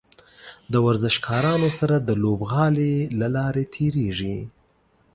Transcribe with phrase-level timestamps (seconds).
[0.71, 4.39] د ورزشکارانو سره د لوبغالي له لارې تیریږي.